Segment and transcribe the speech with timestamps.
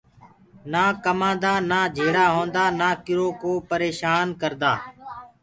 [0.71, 4.73] نآ ڪمآندآ نآ جھيڙآ هوندآ نآ ڪروڪوُ پريشآن ڪردآ